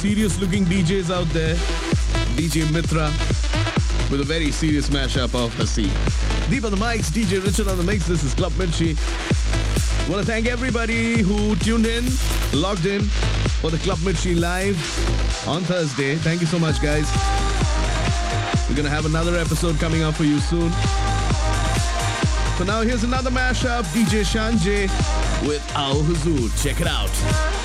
The 0.00 0.08
serious 0.08 0.40
looking 0.40 0.64
DJs 0.64 1.10
out 1.10 1.26
there, 1.28 1.54
DJ 2.36 2.70
Mitra, 2.72 3.10
with 4.10 4.20
a 4.20 4.24
very 4.24 4.50
serious 4.50 4.88
mashup 4.88 5.34
of 5.34 5.52
Hasi. 5.54 5.90
Deep 6.50 6.64
on 6.64 6.70
the 6.70 6.76
mics, 6.76 7.10
DJ 7.10 7.42
Richard 7.44 7.68
on 7.68 7.76
the 7.76 7.82
mix. 7.82 8.06
This 8.06 8.22
is 8.22 8.34
Club 8.34 8.52
Mirchi. 8.52 8.96
Want 10.08 10.20
to 10.20 10.26
thank 10.26 10.46
everybody 10.46 11.18
who 11.22 11.54
tuned 11.56 11.86
in, 11.86 12.06
logged 12.52 12.86
in 12.86 13.02
for 13.60 13.70
the 13.70 13.78
Club 13.78 13.98
Mirchi 13.98 14.38
live 14.38 14.76
on 15.48 15.62
Thursday. 15.62 16.16
Thank 16.16 16.40
you 16.40 16.46
so 16.46 16.58
much, 16.58 16.80
guys. 16.80 17.10
We're 18.68 18.76
gonna 18.76 18.88
have 18.88 19.06
another 19.06 19.36
episode 19.36 19.78
coming 19.78 20.02
up 20.02 20.14
for 20.14 20.24
you 20.24 20.38
soon. 20.38 20.70
So 22.58 22.64
now 22.64 22.82
here's 22.82 23.04
another 23.04 23.30
mashup, 23.30 23.84
DJ 23.92 24.22
Shanje 24.24 24.88
with 25.46 25.62
Ao 25.74 25.94
Huzur. 25.94 26.62
Check 26.62 26.80
it 26.80 26.86
out. 26.86 27.59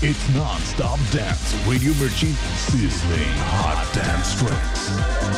It's 0.00 0.28
non-stop 0.28 1.00
dance. 1.10 1.54
Radio 1.66 1.92
Mirchi 1.94 2.32
sizzling 2.54 3.34
hot 3.50 3.92
dance 3.92 4.38
tracks. 4.38 5.28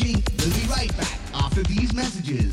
Mirchi. 0.00 0.22
We'll 0.38 0.54
be 0.54 0.72
right 0.72 0.96
back 0.96 1.18
after 1.34 1.62
these 1.62 1.92
messages. 1.94 2.49